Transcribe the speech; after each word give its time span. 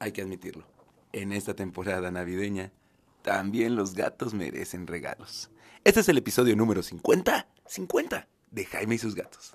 hay 0.00 0.12
que 0.12 0.22
admitirlo, 0.22 0.64
en 1.12 1.30
esta 1.30 1.54
temporada 1.54 2.10
navideña, 2.10 2.72
también 3.22 3.76
los 3.76 3.94
gatos 3.94 4.32
merecen 4.32 4.86
regalos. 4.86 5.50
Este 5.84 6.00
es 6.00 6.08
el 6.08 6.16
episodio 6.16 6.56
número 6.56 6.82
50, 6.82 7.46
50 7.66 8.28
de 8.50 8.64
Jaime 8.64 8.94
y 8.94 8.98
sus 8.98 9.14
gatos. 9.14 9.54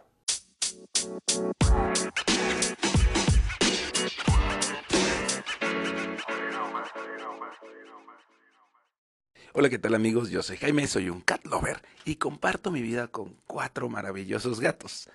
Hola, 9.53 9.69
¿qué 9.69 9.79
tal 9.79 9.95
amigos? 9.95 10.29
Yo 10.29 10.43
soy 10.43 10.57
Jaime, 10.57 10.85
soy 10.85 11.09
un 11.09 11.21
cat 11.21 11.43
lover 11.45 11.81
y 12.03 12.17
comparto 12.17 12.69
mi 12.69 12.83
vida 12.83 13.07
con 13.07 13.35
cuatro 13.47 13.89
maravillosos 13.89 14.59
gatos. 14.59 15.09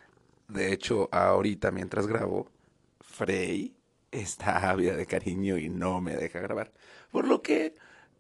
De 0.49 0.73
hecho, 0.73 1.09
ahorita 1.13 1.71
mientras 1.71 2.09
grabo, 2.09 2.51
Frey 3.01 3.77
está 4.11 4.71
ávida 4.71 4.97
de 4.97 5.07
cariño 5.07 5.59
y 5.59 5.69
no 5.69 6.01
me 6.01 6.17
deja 6.17 6.41
grabar. 6.41 6.73
Por 7.11 7.27
lo 7.27 7.43
que 7.43 7.75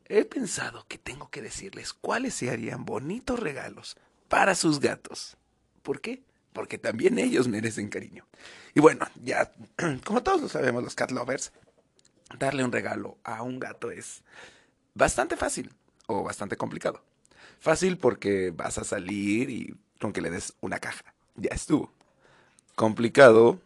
he 0.06 0.24
pensado 0.24 0.86
que 0.88 0.98
tengo 0.98 1.30
que 1.30 1.42
decirles 1.42 1.92
cuáles 1.92 2.34
se 2.34 2.50
harían 2.50 2.84
bonitos 2.84 3.38
regalos 3.38 3.96
para 4.28 4.54
sus 4.54 4.80
gatos. 4.80 5.36
¿Por 5.82 6.00
qué? 6.00 6.22
Porque 6.52 6.78
también 6.78 7.18
ellos 7.18 7.48
merecen 7.48 7.88
cariño. 7.88 8.26
Y 8.74 8.80
bueno, 8.80 9.06
ya, 9.22 9.52
como 10.04 10.22
todos 10.22 10.40
lo 10.40 10.48
sabemos 10.48 10.82
los 10.82 10.94
cat 10.94 11.10
lovers, 11.10 11.52
darle 12.38 12.64
un 12.64 12.72
regalo 12.72 13.18
a 13.24 13.42
un 13.42 13.58
gato 13.58 13.90
es 13.90 14.22
bastante 14.94 15.36
fácil 15.36 15.72
o 16.06 16.22
bastante 16.22 16.56
complicado. 16.56 17.02
Fácil 17.60 17.98
porque 17.98 18.52
vas 18.54 18.78
a 18.78 18.84
salir 18.84 19.50
y 19.50 19.76
con 20.00 20.12
que 20.12 20.22
le 20.22 20.30
des 20.30 20.54
una 20.60 20.78
caja, 20.78 21.14
ya 21.36 21.50
estuvo. 21.52 21.92
Complicado 22.74 23.60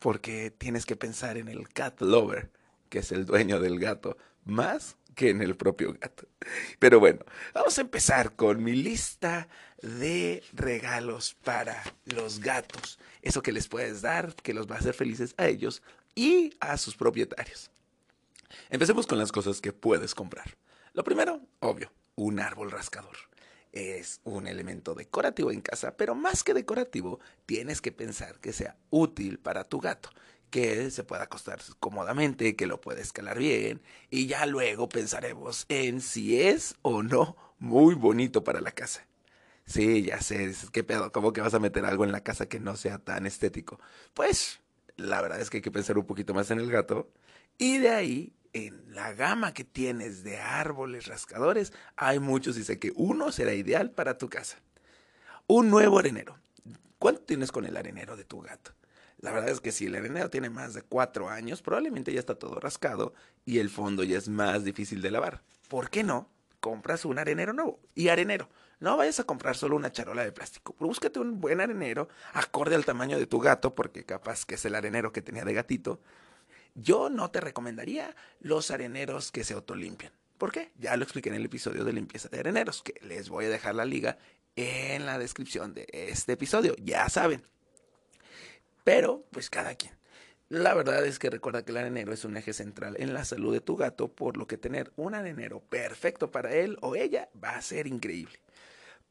porque 0.00 0.50
tienes 0.50 0.86
que 0.86 0.96
pensar 0.96 1.36
en 1.36 1.48
el 1.48 1.68
cat 1.68 2.00
lover, 2.00 2.50
que 2.88 3.00
es 3.00 3.12
el 3.12 3.26
dueño 3.26 3.60
del 3.60 3.78
gato, 3.78 4.16
más 4.44 4.96
que 5.14 5.30
en 5.30 5.42
el 5.42 5.56
propio 5.56 5.94
gato. 5.94 6.28
Pero 6.78 7.00
bueno, 7.00 7.24
vamos 7.54 7.78
a 7.78 7.80
empezar 7.80 8.36
con 8.36 8.62
mi 8.62 8.72
lista 8.72 9.48
de 9.82 10.42
regalos 10.52 11.34
para 11.42 11.82
los 12.04 12.40
gatos. 12.40 12.98
Eso 13.22 13.42
que 13.42 13.52
les 13.52 13.68
puedes 13.68 14.02
dar, 14.02 14.34
que 14.34 14.54
los 14.54 14.70
va 14.70 14.76
a 14.76 14.78
hacer 14.78 14.94
felices 14.94 15.34
a 15.38 15.46
ellos 15.46 15.82
y 16.14 16.54
a 16.60 16.76
sus 16.76 16.96
propietarios. 16.96 17.70
Empecemos 18.70 19.06
con 19.06 19.18
las 19.18 19.32
cosas 19.32 19.60
que 19.60 19.72
puedes 19.72 20.14
comprar. 20.14 20.56
Lo 20.92 21.02
primero, 21.04 21.40
obvio, 21.60 21.92
un 22.14 22.40
árbol 22.40 22.70
rascador 22.70 23.16
es 23.76 24.20
un 24.24 24.46
elemento 24.46 24.94
decorativo 24.94 25.50
en 25.50 25.60
casa, 25.60 25.96
pero 25.96 26.14
más 26.14 26.42
que 26.42 26.54
decorativo, 26.54 27.20
tienes 27.44 27.80
que 27.80 27.92
pensar 27.92 28.40
que 28.40 28.52
sea 28.52 28.76
útil 28.90 29.38
para 29.38 29.68
tu 29.68 29.80
gato, 29.80 30.10
que 30.50 30.90
se 30.90 31.04
pueda 31.04 31.24
acostar 31.24 31.60
cómodamente, 31.78 32.56
que 32.56 32.66
lo 32.66 32.80
pueda 32.80 33.00
escalar 33.00 33.38
bien, 33.38 33.82
y 34.10 34.26
ya 34.26 34.46
luego 34.46 34.88
pensaremos 34.88 35.66
en 35.68 36.00
si 36.00 36.40
es 36.40 36.76
o 36.82 37.02
no 37.02 37.36
muy 37.58 37.94
bonito 37.94 38.44
para 38.44 38.60
la 38.60 38.72
casa. 38.72 39.06
Sí, 39.66 40.02
ya 40.02 40.20
sé, 40.20 40.54
qué 40.72 40.84
pedo, 40.84 41.12
¿cómo 41.12 41.32
que 41.32 41.40
vas 41.40 41.54
a 41.54 41.58
meter 41.58 41.84
algo 41.84 42.04
en 42.04 42.12
la 42.12 42.22
casa 42.22 42.48
que 42.48 42.60
no 42.60 42.76
sea 42.76 42.98
tan 42.98 43.26
estético? 43.26 43.80
Pues 44.14 44.60
la 44.96 45.20
verdad 45.20 45.40
es 45.40 45.50
que 45.50 45.58
hay 45.58 45.62
que 45.62 45.70
pensar 45.70 45.98
un 45.98 46.06
poquito 46.06 46.34
más 46.34 46.50
en 46.50 46.60
el 46.60 46.70
gato 46.70 47.10
y 47.58 47.78
de 47.78 47.90
ahí 47.90 48.32
en 48.56 48.94
la 48.94 49.12
gama 49.12 49.52
que 49.52 49.64
tienes 49.64 50.24
de 50.24 50.38
árboles 50.38 51.06
rascadores, 51.06 51.72
hay 51.96 52.18
muchos 52.18 52.56
sé 52.56 52.78
que 52.78 52.92
uno 52.96 53.30
será 53.30 53.52
ideal 53.52 53.90
para 53.90 54.18
tu 54.18 54.28
casa. 54.28 54.58
Un 55.46 55.70
nuevo 55.70 55.98
arenero. 55.98 56.38
¿Cuánto 56.98 57.20
tienes 57.22 57.52
con 57.52 57.66
el 57.66 57.76
arenero 57.76 58.16
de 58.16 58.24
tu 58.24 58.40
gato? 58.40 58.72
La 59.18 59.32
verdad 59.32 59.50
es 59.50 59.60
que 59.60 59.72
si 59.72 59.86
el 59.86 59.94
arenero 59.94 60.30
tiene 60.30 60.50
más 60.50 60.74
de 60.74 60.82
cuatro 60.82 61.28
años, 61.28 61.62
probablemente 61.62 62.12
ya 62.12 62.20
está 62.20 62.34
todo 62.34 62.58
rascado 62.58 63.14
y 63.44 63.58
el 63.58 63.70
fondo 63.70 64.02
ya 64.04 64.18
es 64.18 64.28
más 64.28 64.64
difícil 64.64 65.02
de 65.02 65.10
lavar. 65.10 65.42
¿Por 65.68 65.90
qué 65.90 66.02
no? 66.02 66.28
Compras 66.60 67.04
un 67.04 67.18
arenero 67.18 67.52
nuevo. 67.52 67.80
Y 67.94 68.08
arenero, 68.08 68.48
no 68.80 68.96
vayas 68.96 69.20
a 69.20 69.24
comprar 69.24 69.56
solo 69.56 69.76
una 69.76 69.92
charola 69.92 70.24
de 70.24 70.32
plástico. 70.32 70.74
Búscate 70.78 71.18
un 71.18 71.40
buen 71.40 71.60
arenero 71.60 72.08
acorde 72.32 72.74
al 72.74 72.84
tamaño 72.84 73.18
de 73.18 73.26
tu 73.26 73.38
gato, 73.38 73.74
porque 73.74 74.04
capaz 74.04 74.44
que 74.44 74.56
es 74.56 74.64
el 74.64 74.74
arenero 74.74 75.12
que 75.12 75.22
tenía 75.22 75.44
de 75.44 75.54
gatito 75.54 76.00
yo 76.76 77.10
no 77.10 77.30
te 77.30 77.40
recomendaría 77.40 78.14
los 78.40 78.70
areneros 78.70 79.32
que 79.32 79.44
se 79.44 79.54
autolimpian. 79.54 80.12
¿Por 80.38 80.52
qué? 80.52 80.70
Ya 80.76 80.96
lo 80.96 81.02
expliqué 81.02 81.30
en 81.30 81.36
el 81.36 81.46
episodio 81.46 81.84
de 81.84 81.92
limpieza 81.92 82.28
de 82.28 82.38
areneros, 82.38 82.82
que 82.82 82.94
les 83.02 83.28
voy 83.30 83.46
a 83.46 83.50
dejar 83.50 83.74
la 83.74 83.86
liga 83.86 84.18
en 84.54 85.06
la 85.06 85.18
descripción 85.18 85.74
de 85.74 85.86
este 85.90 86.32
episodio, 86.32 86.74
ya 86.78 87.08
saben. 87.08 87.42
Pero, 88.84 89.24
pues 89.30 89.50
cada 89.50 89.74
quien. 89.74 89.96
La 90.48 90.74
verdad 90.74 91.04
es 91.04 91.18
que 91.18 91.28
recuerda 91.28 91.64
que 91.64 91.72
el 91.72 91.78
arenero 91.78 92.12
es 92.12 92.24
un 92.24 92.36
eje 92.36 92.52
central 92.52 92.96
en 93.00 93.14
la 93.14 93.24
salud 93.24 93.52
de 93.52 93.60
tu 93.60 93.76
gato, 93.76 94.08
por 94.08 94.36
lo 94.36 94.46
que 94.46 94.56
tener 94.56 94.92
un 94.96 95.14
arenero 95.14 95.60
perfecto 95.60 96.30
para 96.30 96.54
él 96.54 96.78
o 96.82 96.94
ella 96.94 97.28
va 97.42 97.56
a 97.56 97.62
ser 97.62 97.86
increíble. 97.86 98.38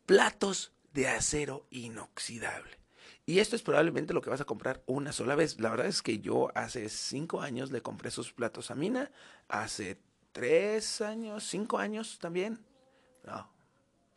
Platos 0.05 0.71
de 0.93 1.09
acero 1.09 1.67
inoxidable. 1.71 2.84
Y 3.27 3.39
esto 3.39 3.55
es 3.55 3.63
probablemente 3.63 4.13
lo 4.13 4.21
que 4.21 4.29
vas 4.29 4.41
a 4.41 4.45
comprar 4.45 4.83
una 4.85 5.11
sola 5.11 5.35
vez. 5.35 5.59
La 5.59 5.69
verdad 5.69 5.87
es 5.87 6.03
que 6.03 6.19
yo 6.19 6.51
hace 6.53 6.89
cinco 6.89 7.41
años 7.41 7.71
le 7.71 7.81
compré 7.81 8.11
sus 8.11 8.31
platos 8.33 8.69
a 8.69 8.75
Mina. 8.75 9.11
Hace 9.47 9.99
tres 10.31 11.01
años, 11.01 11.43
cinco 11.43 11.79
años 11.79 12.19
también. 12.19 12.63
No, 13.25 13.49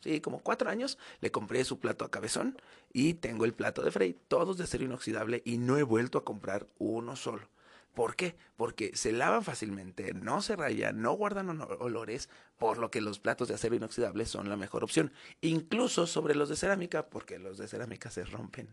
sí, 0.00 0.20
como 0.20 0.40
cuatro 0.40 0.68
años 0.68 0.98
le 1.20 1.30
compré 1.30 1.64
su 1.64 1.78
plato 1.78 2.04
a 2.04 2.10
Cabezón 2.10 2.60
y 2.92 3.14
tengo 3.14 3.46
el 3.46 3.54
plato 3.54 3.82
de 3.82 3.90
Frey, 3.90 4.14
todos 4.28 4.58
de 4.58 4.64
acero 4.64 4.84
inoxidable 4.84 5.42
y 5.44 5.56
no 5.56 5.78
he 5.78 5.82
vuelto 5.82 6.18
a 6.18 6.24
comprar 6.24 6.66
uno 6.78 7.16
solo. 7.16 7.48
¿Por 7.94 8.14
qué? 8.14 8.36
Porque 8.56 8.94
se 8.94 9.12
lavan 9.12 9.42
fácilmente, 9.42 10.12
no 10.12 10.42
se 10.42 10.54
rayan, 10.54 11.00
no 11.00 11.12
guardan 11.14 11.48
olores, 11.80 12.28
por 12.58 12.78
lo 12.78 12.90
que 12.90 13.00
los 13.00 13.18
platos 13.18 13.48
de 13.48 13.54
acero 13.54 13.74
inoxidable 13.74 14.26
son 14.26 14.48
la 14.48 14.56
mejor 14.56 14.84
opción. 14.84 15.12
Incluso 15.40 16.06
sobre 16.06 16.34
los 16.34 16.48
de 16.48 16.56
cerámica, 16.56 17.06
porque 17.08 17.38
los 17.38 17.58
de 17.58 17.66
cerámica 17.66 18.10
se 18.10 18.24
rompen. 18.24 18.68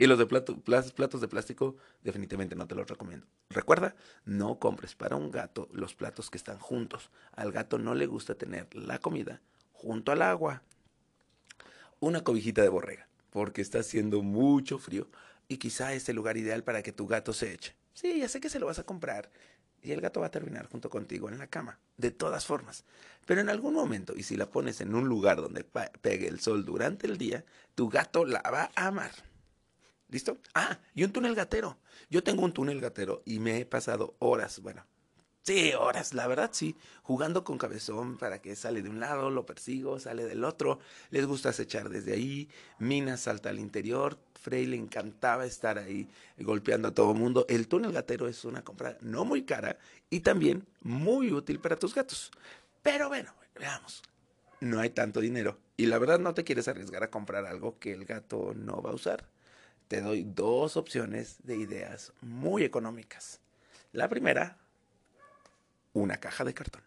Y 0.00 0.06
los 0.06 0.18
de 0.18 0.24
platos 0.24 1.20
de 1.20 1.28
plástico 1.28 1.76
definitivamente 2.02 2.56
no 2.56 2.66
te 2.66 2.74
los 2.74 2.88
recomiendo. 2.88 3.26
Recuerda, 3.50 3.94
no 4.24 4.58
compres 4.58 4.94
para 4.94 5.16
un 5.16 5.30
gato 5.30 5.68
los 5.72 5.94
platos 5.94 6.30
que 6.30 6.38
están 6.38 6.58
juntos. 6.58 7.10
Al 7.32 7.52
gato 7.52 7.78
no 7.78 7.94
le 7.94 8.06
gusta 8.06 8.34
tener 8.34 8.74
la 8.74 8.98
comida 8.98 9.42
junto 9.74 10.10
al 10.10 10.22
agua. 10.22 10.62
Una 11.98 12.24
cobijita 12.24 12.62
de 12.62 12.70
borrega, 12.70 13.08
porque 13.28 13.60
está 13.60 13.80
haciendo 13.80 14.22
mucho 14.22 14.78
frío 14.78 15.06
y 15.48 15.58
quizá 15.58 15.92
es 15.92 16.08
el 16.08 16.16
lugar 16.16 16.38
ideal 16.38 16.64
para 16.64 16.82
que 16.82 16.92
tu 16.92 17.06
gato 17.06 17.34
se 17.34 17.52
eche. 17.52 17.76
Sí, 17.92 18.20
ya 18.20 18.28
sé 18.30 18.40
que 18.40 18.48
se 18.48 18.58
lo 18.58 18.64
vas 18.64 18.78
a 18.78 18.84
comprar 18.84 19.30
y 19.82 19.92
el 19.92 20.00
gato 20.00 20.20
va 20.20 20.28
a 20.28 20.30
terminar 20.30 20.66
junto 20.66 20.88
contigo 20.88 21.28
en 21.28 21.36
la 21.36 21.48
cama, 21.48 21.78
de 21.98 22.10
todas 22.10 22.46
formas. 22.46 22.84
Pero 23.26 23.42
en 23.42 23.50
algún 23.50 23.74
momento, 23.74 24.14
y 24.16 24.22
si 24.22 24.38
la 24.38 24.50
pones 24.50 24.80
en 24.80 24.94
un 24.94 25.10
lugar 25.10 25.42
donde 25.42 25.62
pegue 26.00 26.26
el 26.26 26.40
sol 26.40 26.64
durante 26.64 27.06
el 27.06 27.18
día, 27.18 27.44
tu 27.74 27.90
gato 27.90 28.24
la 28.24 28.40
va 28.50 28.70
a 28.74 28.86
amar. 28.86 29.12
¿Listo? 30.10 30.38
Ah, 30.54 30.80
y 30.94 31.04
un 31.04 31.12
túnel 31.12 31.36
gatero. 31.36 31.78
Yo 32.10 32.22
tengo 32.24 32.44
un 32.44 32.52
túnel 32.52 32.80
gatero 32.80 33.22
y 33.24 33.38
me 33.38 33.58
he 33.58 33.64
pasado 33.64 34.16
horas, 34.18 34.60
bueno, 34.60 34.84
sí, 35.42 35.72
horas, 35.72 36.14
la 36.14 36.26
verdad 36.26 36.50
sí, 36.52 36.74
jugando 37.02 37.44
con 37.44 37.58
cabezón 37.58 38.18
para 38.18 38.42
que 38.42 38.56
sale 38.56 38.82
de 38.82 38.90
un 38.90 38.98
lado, 38.98 39.30
lo 39.30 39.46
persigo, 39.46 40.00
sale 40.00 40.24
del 40.24 40.42
otro, 40.42 40.80
les 41.10 41.26
gusta 41.26 41.50
acechar 41.50 41.90
desde 41.90 42.14
ahí, 42.14 42.48
Mina 42.80 43.16
salta 43.16 43.50
al 43.50 43.60
interior, 43.60 44.18
Frey 44.34 44.66
le 44.66 44.76
encantaba 44.76 45.46
estar 45.46 45.78
ahí 45.78 46.08
golpeando 46.38 46.88
a 46.88 46.94
todo 46.94 47.14
mundo. 47.14 47.46
El 47.48 47.68
túnel 47.68 47.92
gatero 47.92 48.26
es 48.26 48.44
una 48.44 48.64
compra 48.64 48.98
no 49.00 49.24
muy 49.24 49.44
cara 49.44 49.78
y 50.08 50.20
también 50.20 50.66
muy 50.80 51.30
útil 51.30 51.60
para 51.60 51.76
tus 51.76 51.94
gatos. 51.94 52.32
Pero 52.82 53.08
bueno, 53.08 53.32
veamos, 53.54 54.02
no 54.58 54.80
hay 54.80 54.90
tanto 54.90 55.20
dinero 55.20 55.58
y 55.76 55.86
la 55.86 55.98
verdad 55.98 56.18
no 56.18 56.34
te 56.34 56.42
quieres 56.42 56.66
arriesgar 56.66 57.04
a 57.04 57.10
comprar 57.10 57.46
algo 57.46 57.78
que 57.78 57.92
el 57.92 58.06
gato 58.06 58.54
no 58.56 58.82
va 58.82 58.90
a 58.90 58.94
usar 58.94 59.28
te 59.90 60.00
doy 60.02 60.22
dos 60.22 60.76
opciones 60.76 61.38
de 61.42 61.56
ideas 61.56 62.12
muy 62.20 62.62
económicas. 62.62 63.40
La 63.90 64.08
primera, 64.08 64.56
una 65.94 66.18
caja 66.18 66.44
de 66.44 66.54
cartón. 66.54 66.84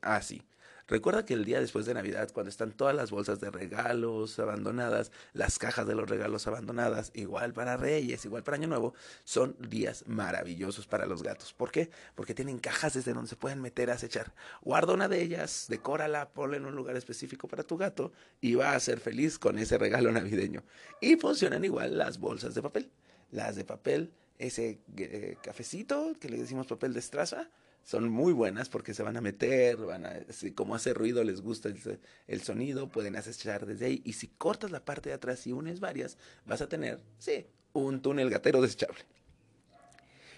Así. 0.00 0.40
Recuerda 0.88 1.26
que 1.26 1.34
el 1.34 1.44
día 1.44 1.60
después 1.60 1.84
de 1.84 1.92
Navidad, 1.92 2.30
cuando 2.32 2.48
están 2.48 2.72
todas 2.72 2.96
las 2.96 3.10
bolsas 3.10 3.40
de 3.40 3.50
regalos 3.50 4.38
abandonadas, 4.38 5.12
las 5.34 5.58
cajas 5.58 5.86
de 5.86 5.94
los 5.94 6.08
regalos 6.08 6.46
abandonadas, 6.46 7.12
igual 7.14 7.52
para 7.52 7.76
Reyes, 7.76 8.24
igual 8.24 8.42
para 8.42 8.56
Año 8.56 8.68
Nuevo, 8.68 8.94
son 9.22 9.54
días 9.68 10.04
maravillosos 10.06 10.86
para 10.86 11.04
los 11.04 11.22
gatos. 11.22 11.52
¿Por 11.52 11.70
qué? 11.70 11.90
Porque 12.14 12.34
tienen 12.34 12.58
cajas 12.58 12.94
desde 12.94 13.12
donde 13.12 13.28
se 13.28 13.36
pueden 13.36 13.60
meter 13.60 13.90
a 13.90 13.94
acechar. 13.94 14.32
Guarda 14.62 14.94
una 14.94 15.08
de 15.08 15.20
ellas, 15.20 15.66
decórala, 15.68 16.30
ponla 16.30 16.56
en 16.56 16.64
un 16.64 16.74
lugar 16.74 16.96
específico 16.96 17.48
para 17.48 17.64
tu 17.64 17.76
gato 17.76 18.10
y 18.40 18.54
va 18.54 18.72
a 18.72 18.80
ser 18.80 18.98
feliz 18.98 19.38
con 19.38 19.58
ese 19.58 19.76
regalo 19.76 20.10
navideño. 20.10 20.64
Y 21.02 21.16
funcionan 21.16 21.66
igual 21.66 21.98
las 21.98 22.18
bolsas 22.18 22.54
de 22.54 22.62
papel. 22.62 22.90
Las 23.30 23.56
de 23.56 23.66
papel, 23.66 24.10
ese 24.38 24.80
eh, 24.96 25.36
cafecito 25.42 26.14
que 26.18 26.30
le 26.30 26.38
decimos 26.38 26.66
papel 26.66 26.94
de 26.94 27.00
estraza, 27.00 27.50
son 27.88 28.10
muy 28.10 28.34
buenas 28.34 28.68
porque 28.68 28.92
se 28.92 29.02
van 29.02 29.16
a 29.16 29.22
meter, 29.22 29.78
van 29.78 30.04
a, 30.04 30.12
como 30.54 30.74
hace 30.74 30.92
ruido, 30.92 31.24
les 31.24 31.40
gusta 31.40 31.70
el, 32.26 32.42
sonido, 32.42 32.90
pueden 32.90 33.16
acechar 33.16 33.64
desde 33.64 33.86
ahí. 33.86 34.02
Y 34.04 34.12
si 34.12 34.28
cortas 34.28 34.70
la 34.70 34.84
parte 34.84 35.08
de 35.08 35.14
atrás 35.14 35.46
y 35.46 35.52
unes 35.52 35.80
varias, 35.80 36.18
vas 36.44 36.60
a 36.60 36.68
tener, 36.68 37.00
sí, 37.16 37.46
un 37.72 38.02
túnel 38.02 38.28
gatero 38.28 38.60
desechable. 38.60 38.98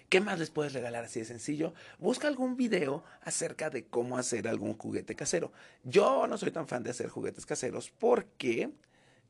¿Qué 0.09 0.21
más 0.21 0.39
les 0.39 0.51
puedes 0.51 0.75
regalar 0.75 1.03
así 1.03 1.19
de 1.19 1.27
sencillo? 1.27 1.75
Busca 1.99 2.29
algún 2.29 2.57
video 2.57 3.03
acerca 3.21 3.69
de 3.69 3.85
cómo 3.85 4.17
hacer 4.17 4.47
algún 4.47 4.79
juguete 4.79 5.17
casero. 5.17 5.53
Yo 5.83 6.29
no 6.29 6.39
soy 6.39 6.53
tan 6.53 6.69
fan 6.69 6.85
de 6.85 6.91
hacer 6.91 7.09
juguetes 7.09 7.47
caseros 7.47 7.91
porque 7.91 8.71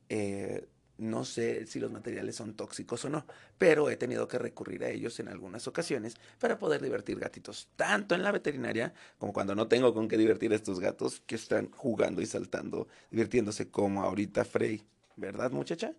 eh, 0.09 0.67
no 1.01 1.25
sé 1.25 1.65
si 1.65 1.79
los 1.79 1.91
materiales 1.91 2.35
son 2.35 2.53
tóxicos 2.53 3.03
o 3.05 3.09
no, 3.09 3.25
pero 3.57 3.89
he 3.89 3.97
tenido 3.97 4.27
que 4.27 4.37
recurrir 4.37 4.83
a 4.83 4.89
ellos 4.89 5.19
en 5.19 5.27
algunas 5.27 5.67
ocasiones 5.67 6.15
para 6.39 6.59
poder 6.59 6.81
divertir 6.81 7.19
gatitos, 7.19 7.69
tanto 7.75 8.13
en 8.13 8.21
la 8.21 8.31
veterinaria 8.31 8.93
como 9.17 9.33
cuando 9.33 9.55
no 9.55 9.67
tengo 9.67 9.93
con 9.93 10.07
qué 10.07 10.17
divertir 10.17 10.53
a 10.53 10.55
estos 10.55 10.79
gatos 10.79 11.21
que 11.25 11.35
están 11.35 11.71
jugando 11.71 12.21
y 12.21 12.27
saltando, 12.27 12.87
divirtiéndose 13.09 13.69
como 13.69 14.03
ahorita 14.03 14.45
Frey. 14.45 14.83
¿Verdad, 15.15 15.51
muchacha? 15.51 15.93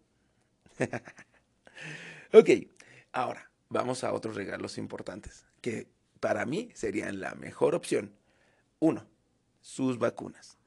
ok, 2.33 2.51
ahora 3.13 3.51
vamos 3.69 4.05
a 4.05 4.13
otros 4.13 4.37
regalos 4.37 4.79
importantes 4.79 5.47
que 5.61 5.89
para 6.21 6.47
mí 6.47 6.71
serían 6.75 7.19
la 7.19 7.35
mejor 7.35 7.75
opción. 7.75 8.15
Uno, 8.79 9.05
sus 9.61 9.99
vacunas. 9.99 10.59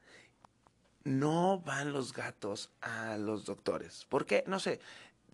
No 1.06 1.60
van 1.64 1.92
los 1.92 2.12
gatos 2.12 2.70
a 2.80 3.16
los 3.16 3.44
doctores. 3.44 4.04
¿Por 4.08 4.26
qué? 4.26 4.42
No 4.46 4.58
sé. 4.58 4.80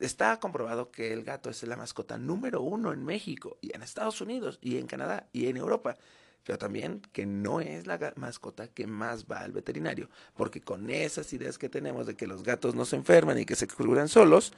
Está 0.01 0.39
comprobado 0.39 0.91
que 0.91 1.13
el 1.13 1.25
gato 1.25 1.49
es 1.49 1.63
la 1.63 1.77
mascota 1.77 2.19
número 2.19 2.61
uno 2.61 2.93
en 2.93 3.05
México 3.05 3.57
y 3.61 3.75
en 3.75 3.83
Estados 3.83 4.21
Unidos 4.21 4.59
y 4.61 4.77
en 4.77 4.87
Canadá 4.87 5.29
y 5.33 5.47
en 5.47 5.57
Europa 5.57 5.97
pero 6.45 6.59
también 6.59 7.03
que 7.13 7.27
no 7.27 7.61
es 7.61 7.87
la 7.87 8.13
mascota 8.17 8.69
que 8.69 8.87
más 8.87 9.27
va 9.27 9.41
al 9.41 9.53
veterinario, 9.53 10.09
porque 10.35 10.61
con 10.61 10.91
esas 10.91 11.33
ideas 11.33 11.59
que 11.59 11.69
tenemos 11.69 12.07
de 12.07 12.17
que 12.17 12.27
los 12.27 12.43
gatos 12.43 12.75
no 12.75 12.85
se 12.85 12.97
enferman 12.97 13.39
y 13.39 13.45
que 13.45 13.55
se 13.55 13.69
curan 13.69 14.09
solos, 14.09 14.53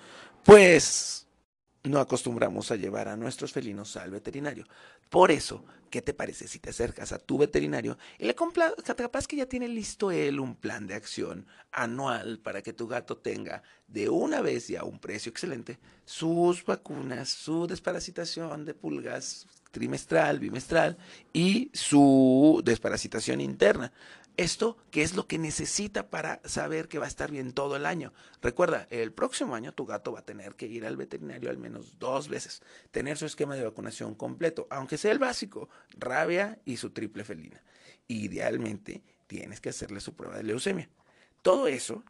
pues 0.45 1.24
no 1.85 2.01
acostumbramos 2.01 2.71
a 2.71 2.77
llevar 2.77 3.09
a 3.09 3.17
nuestros 3.17 3.53
felinos 3.53 3.97
al 3.97 4.11
veterinario. 4.11 4.67
Por 5.11 5.31
eso, 5.31 5.65
¿qué 5.91 6.01
te 6.03 6.15
parece 6.15 6.49
si 6.49 6.59
te 6.59 6.71
acercas 6.71 7.13
a 7.13 7.19
tu 7.19 7.39
veterinario 7.39 7.99
y 8.19 8.25
le 8.25 8.35
compras, 8.35 8.73
capaz 8.83 9.27
que 9.27 9.37
ya 9.37 9.47
tiene 9.47 9.69
listo 9.69 10.11
él 10.11 10.41
un 10.41 10.57
plan 10.57 10.87
de 10.87 10.95
acción 10.95 11.47
anual 11.71 12.41
para 12.41 12.63
que 12.63 12.73
tu 12.73 12.89
gato 12.89 13.19
tenga 13.19 13.63
de 13.87 14.09
una 14.09 14.41
vez 14.41 14.71
y 14.71 14.77
a 14.77 14.85
un 14.85 14.99
precio 14.99 15.31
excelente 15.31 15.79
sus 16.07 16.65
vacunas, 16.65 17.29
su 17.29 17.67
desparasitación 17.67 18.65
de 18.65 18.75
pulgas 18.75 19.47
trimestral, 19.71 20.39
bimestral 20.39 20.97
y 21.33 21.71
su 21.75 22.63
desparasitación 22.65 23.41
interna. 23.41 23.93
Esto, 24.37 24.77
¿qué 24.91 25.03
es 25.03 25.15
lo 25.15 25.29
que 25.29 25.39
necesita 25.39 26.11
para 26.11 26.41
saber 26.45 26.89
que 26.89 26.99
va 26.99 27.05
a 27.05 27.09
estar 27.09 27.31
bien 27.31 27.53
todo 27.53 27.77
el 27.77 27.87
año? 27.87 28.13
Recuerda, 28.43 28.89
el 28.91 29.13
próximo 29.13 29.55
año 29.55 29.73
tu 29.73 29.87
gato 29.87 30.11
va 30.11 30.21
a 30.21 30.25
tener 30.25 30.57
que 30.57 30.67
ir 30.67 30.85
al 30.85 30.97
veterinario 30.97 31.51
al 31.51 31.59
menos 31.59 32.01
dos 32.01 32.29
veces, 32.29 32.61
tener 32.91 33.17
su 33.17 33.27
esquema 33.27 33.55
de 33.55 33.63
vacunación 33.63 34.17
completo, 34.17 34.67
aunque 34.71 34.99
sea 34.99 35.13
el 35.13 35.21
básico, 35.21 35.69
rabia 35.91 36.59
y 36.65 36.79
su 36.79 36.91
triple 36.91 37.23
felina. 37.23 37.63
Idealmente, 38.09 39.05
tienes 39.29 39.61
que 39.61 39.69
hacerle 39.69 40.01
su 40.01 40.15
prueba 40.15 40.37
de 40.37 40.43
leucemia. 40.43 40.91
Todo 41.41 41.69
eso, 41.69 42.03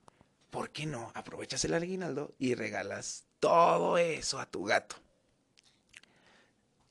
¿por 0.48 0.70
qué 0.70 0.86
no 0.86 1.12
aprovechas 1.14 1.62
el 1.66 1.74
aguinaldo 1.74 2.34
y 2.38 2.54
regalas 2.54 3.26
todo 3.38 3.98
eso 3.98 4.40
a 4.40 4.50
tu 4.50 4.64
gato? 4.64 4.96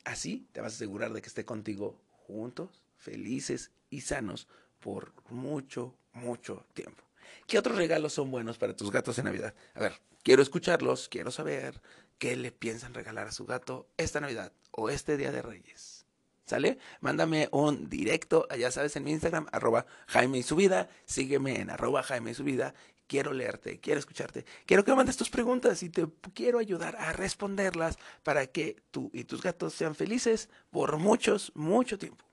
Así 0.03 0.47
te 0.51 0.61
vas 0.61 0.73
a 0.73 0.75
asegurar 0.75 1.11
de 1.11 1.23
que 1.23 1.27
esté 1.27 1.43
contigo 1.43 1.99
juntos, 2.27 2.83
felices 2.97 3.71
y 3.89 4.01
sanos 4.01 4.47
por 4.83 5.13
mucho, 5.29 5.95
mucho 6.11 6.65
tiempo. 6.73 7.03
¿Qué 7.47 7.57
otros 7.57 7.77
regalos 7.77 8.11
son 8.11 8.29
buenos 8.29 8.57
para 8.57 8.75
tus 8.75 8.91
gatos 8.91 9.17
en 9.17 9.25
Navidad? 9.25 9.55
A 9.75 9.79
ver, 9.79 9.93
quiero 10.23 10.41
escucharlos, 10.41 11.07
quiero 11.07 11.31
saber 11.31 11.81
qué 12.19 12.35
le 12.35 12.51
piensan 12.51 12.93
regalar 12.93 13.27
a 13.27 13.31
su 13.31 13.45
gato 13.45 13.87
esta 13.95 14.19
Navidad 14.19 14.51
o 14.71 14.89
este 14.89 15.15
Día 15.15 15.31
de 15.31 15.41
Reyes. 15.41 16.05
¿Sale? 16.45 16.77
Mándame 16.99 17.47
un 17.53 17.89
directo, 17.89 18.45
ya 18.59 18.69
sabes, 18.69 18.97
en 18.97 19.05
mi 19.05 19.11
Instagram, 19.11 19.47
arroba 19.53 19.85
Jaime 20.07 20.39
y 20.39 20.43
su 20.43 20.57
vida. 20.57 20.89
Sígueme 21.05 21.61
en 21.61 21.69
arroba 21.69 22.03
Jaime 22.03 22.31
y 22.31 22.33
su 22.33 22.43
vida. 22.43 22.73
Quiero 23.07 23.31
leerte, 23.31 23.79
quiero 23.79 23.99
escucharte. 23.99 24.43
Quiero 24.65 24.83
que 24.83 24.91
me 24.91 24.97
mandes 24.97 25.15
tus 25.15 25.29
preguntas 25.29 25.81
y 25.83 25.89
te 25.89 26.05
quiero 26.33 26.59
ayudar 26.59 26.97
a 26.97 27.13
responderlas 27.13 27.97
para 28.23 28.47
que 28.47 28.75
tú 28.91 29.09
y 29.13 29.23
tus 29.23 29.41
gatos 29.41 29.73
sean 29.73 29.95
felices 29.95 30.49
por 30.71 30.97
muchos, 30.97 31.53
mucho 31.55 31.97
tiempo. 31.97 32.25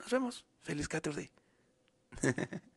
Nos 0.00 0.10
vemos. 0.10 0.44
Feliz 0.62 0.88
Day. 0.88 1.30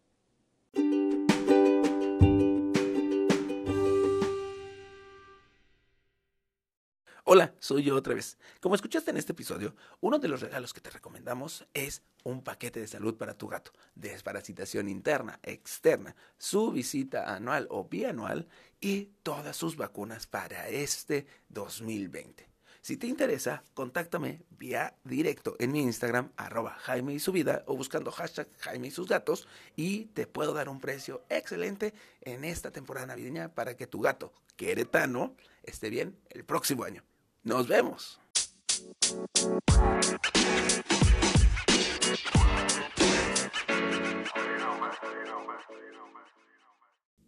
Hola, 7.25 7.56
soy 7.59 7.83
yo 7.83 7.95
otra 7.95 8.13
vez. 8.13 8.38
Como 8.59 8.75
escuchaste 8.75 9.09
en 9.09 9.18
este 9.18 9.31
episodio, 9.31 9.75
uno 10.01 10.19
de 10.19 10.27
los 10.27 10.41
regalos 10.41 10.74
que 10.74 10.81
te 10.81 10.89
recomendamos 10.89 11.65
es 11.74 12.03
un 12.24 12.44
paquete 12.44 12.81
de 12.81 12.88
salud 12.88 13.15
para 13.15 13.38
tu 13.38 13.47
gato, 13.47 13.71
desparasitación 13.95 14.89
interna, 14.89 15.39
externa, 15.41 16.15
su 16.38 16.71
visita 16.71 17.33
anual 17.33 17.68
o 17.69 17.85
bianual 17.85 18.50
y 18.81 19.13
todas 19.24 19.56
sus 19.56 19.77
vacunas 19.77 20.27
para 20.27 20.68
este 20.68 21.25
2020. 21.47 22.53
Si 22.83 22.97
te 22.97 23.07
interesa, 23.07 23.63
contáctame 23.74 24.41
vía 24.50 24.94
directo 25.06 25.56
en 25.59 25.71
mi 25.71 25.80
Instagram, 25.80 26.33
arroba 26.35 26.71
Jaime 26.81 27.13
y 27.13 27.19
o 27.65 27.77
buscando 27.77 28.12
hashtag 28.12 28.50
Jaime 28.59 28.89
y 28.89 28.91
sus 28.91 29.07
gatos, 29.07 29.47
y 29.77 30.07
te 30.07 30.27
puedo 30.27 30.53
dar 30.53 30.68
un 30.68 30.81
precio 30.81 31.24
excelente 31.30 31.94
en 32.19 32.44
esta 32.44 32.71
temporada 32.71 33.06
navideña 33.06 33.56
para 33.56 33.77
que 33.77 33.88
tu 33.88 34.01
gato 34.01 34.33
queretano 34.57 35.33
esté 35.63 35.89
bien 35.89 36.19
el 36.30 36.44
próximo 36.44 36.83
año. 36.83 37.06
Nos 37.44 37.69
vemos. 37.69 38.19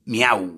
Miau. 0.04 0.54